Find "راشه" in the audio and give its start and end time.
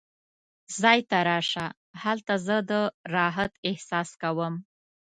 1.27-1.67